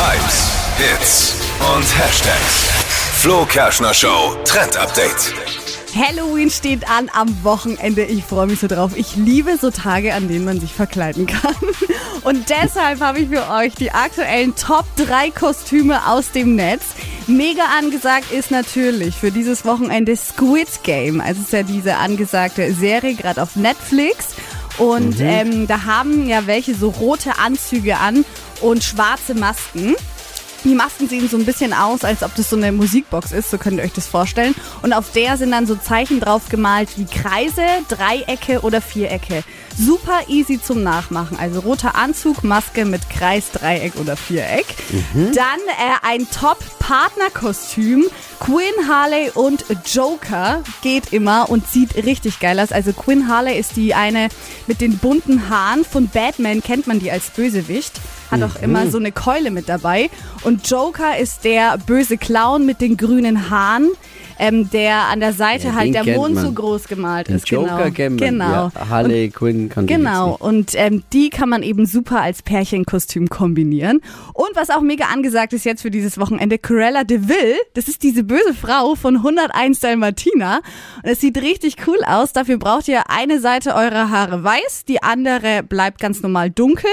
[0.00, 1.34] Hypes, Hits
[1.74, 2.70] und Hashtags.
[3.20, 5.34] Flo Kerschner Show Trend Update.
[5.92, 8.04] Halloween steht an am Wochenende.
[8.04, 8.92] Ich freue mich so drauf.
[8.94, 11.56] Ich liebe so Tage, an denen man sich verkleiden kann.
[12.22, 16.84] Und deshalb habe ich für euch die aktuellen Top 3 Kostüme aus dem Netz.
[17.26, 21.20] Mega angesagt ist natürlich für dieses Wochenende Squid Game.
[21.20, 24.36] Also ist ja diese angesagte Serie gerade auf Netflix.
[24.78, 28.24] Und ähm, da haben ja welche so rote Anzüge an
[28.60, 29.96] und schwarze Masken.
[30.64, 33.58] Die Masken sehen so ein bisschen aus, als ob das so eine Musikbox ist, so
[33.58, 34.54] könnt ihr euch das vorstellen.
[34.82, 39.44] Und auf der sind dann so Zeichen drauf gemalt wie Kreise, Dreiecke oder Vierecke.
[39.78, 41.38] Super easy zum Nachmachen.
[41.38, 44.66] Also roter Anzug, Maske mit Kreis, Dreieck oder Viereck.
[45.14, 48.06] Dann äh, ein Top-Partnerkostüm.
[48.40, 52.72] Quinn Harley und Joker geht immer und sieht richtig geil aus.
[52.72, 54.28] Also Quinn Harley ist die eine
[54.66, 55.84] mit den bunten Haaren.
[55.84, 58.00] Von Batman kennt man die als Bösewicht.
[58.30, 60.10] Hat auch immer so eine Keule mit dabei.
[60.44, 63.88] Und Joker ist der böse Clown mit den grünen Haaren,
[64.38, 66.44] ähm, der an der Seite Ja, halt der Mond man.
[66.44, 67.48] so groß gemalt Den ist.
[67.48, 67.90] Joker genau.
[67.90, 68.28] kennt man.
[68.30, 68.70] Genau.
[68.74, 74.00] Ja, Harley Quinn kann Genau, und ähm, die kann man eben super als Pärchenkostüm kombinieren.
[74.34, 78.02] Und was auch mega angesagt ist jetzt für dieses Wochenende, Cruella de Vil, das ist
[78.02, 80.56] diese böse Frau von 101 Dalmatina.
[81.02, 82.32] Und es sieht richtig cool aus.
[82.32, 86.90] Dafür braucht ihr eine Seite eurer Haare weiß, die andere bleibt ganz normal dunkel,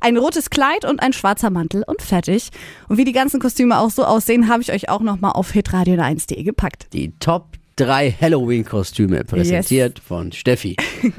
[0.00, 2.50] ein rotes Kleid und ein schwarzer Mantel und fertig.
[2.88, 6.42] Und wie die ganzen Kostüme auch so aussehen, habe ich euch auch nochmal auf hitradio1.de
[6.42, 6.83] gepackt.
[6.92, 10.76] Die Top 3 Halloween-Kostüme präsentiert von Steffi.